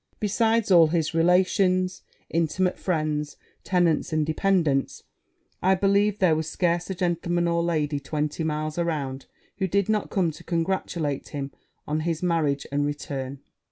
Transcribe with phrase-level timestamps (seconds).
[0.19, 5.03] Besides all his relations, intimate friends, tenants, and dependants,
[5.61, 9.27] I believe there was scarce a gentleman or lady, twenty miles round,
[9.59, 11.51] who did not come to congratulate him
[11.87, 13.41] on his marriage and return.